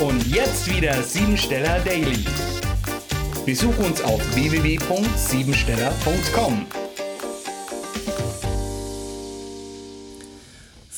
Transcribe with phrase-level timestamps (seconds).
[0.00, 2.24] Und jetzt wieder Siebensteller Daily.
[3.46, 6.66] Besuch uns auf www.siebensteller.com.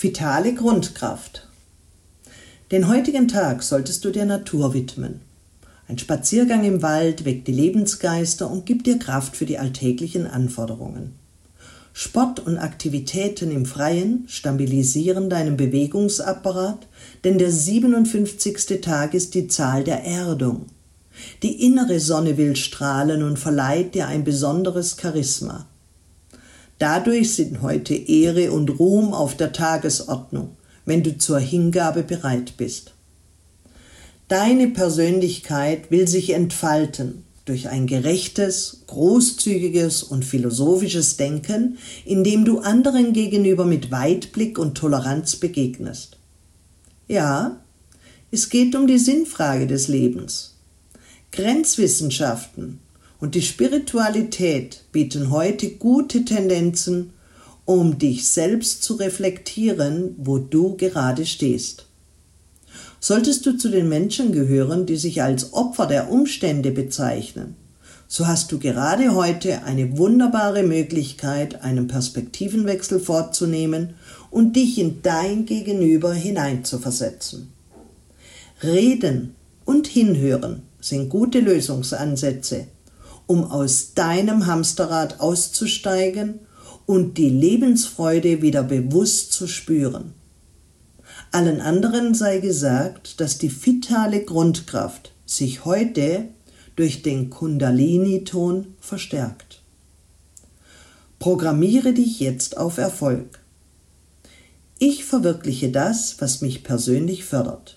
[0.01, 1.47] Vitale Grundkraft.
[2.73, 5.21] Den heutigen Tag solltest du der Natur widmen.
[5.89, 11.26] Ein Spaziergang im Wald weckt die Lebensgeister und gibt dir Kraft für die alltäglichen Anforderungen.
[11.99, 16.87] Sport und Aktivitäten im Freien stabilisieren deinen Bewegungsapparat,
[17.25, 18.83] denn der 57.
[18.83, 20.67] Tag ist die Zahl der Erdung.
[21.43, 25.69] Die innere Sonne will strahlen und verleiht dir ein besonderes Charisma.
[26.79, 32.93] Dadurch sind heute Ehre und Ruhm auf der Tagesordnung, wenn du zur Hingabe bereit bist.
[34.29, 43.13] Deine Persönlichkeit will sich entfalten durch ein gerechtes, großzügiges und philosophisches Denken, indem du anderen
[43.13, 46.19] gegenüber mit Weitblick und Toleranz begegnest.
[47.09, 47.61] Ja,
[48.33, 50.57] es geht um die Sinnfrage des Lebens.
[51.31, 52.81] Grenzwissenschaften
[53.21, 57.13] und die Spiritualität bieten heute gute Tendenzen,
[57.65, 61.86] um dich selbst zu reflektieren, wo du gerade stehst.
[63.09, 67.55] Solltest du zu den Menschen gehören, die sich als Opfer der Umstände bezeichnen,
[68.09, 73.95] so hast du gerade heute eine wunderbare Möglichkeit, einen Perspektivenwechsel vorzunehmen
[74.33, 77.53] und dich in dein Gegenüber hineinzuversetzen.
[78.65, 82.67] Reden und Hinhören sind gute Lösungsansätze,
[83.29, 86.41] um aus deinem Hamsterrad auszusteigen
[86.87, 90.13] und die Lebensfreude wieder bewusst zu spüren.
[91.37, 96.29] Allen anderen sei gesagt, dass die vitale Grundkraft sich heute
[96.77, 99.61] durch den Kundalini-Ton verstärkt.
[101.19, 103.39] Programmiere dich jetzt auf Erfolg.
[104.79, 107.77] Ich verwirkliche das, was mich persönlich fördert.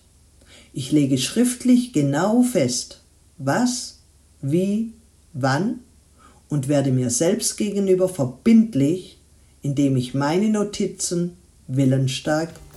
[0.72, 3.02] Ich lege schriftlich genau fest,
[3.38, 4.00] was,
[4.42, 4.94] wie,
[5.34, 5.82] wann
[6.48, 9.20] und werde mir selbst gegenüber verbindlich,
[9.62, 11.36] indem ich meine Notizen
[11.68, 12.52] willensstark